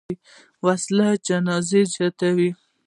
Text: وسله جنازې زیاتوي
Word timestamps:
وسله 0.65 1.09
جنازې 1.27 1.81
زیاتوي 1.93 2.49